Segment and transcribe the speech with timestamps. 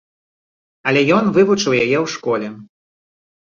[0.93, 2.47] Але ён вывучыў яе ў школе.